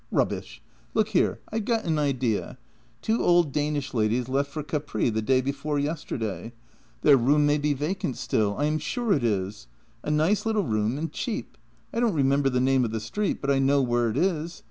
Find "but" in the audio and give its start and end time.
13.41-13.51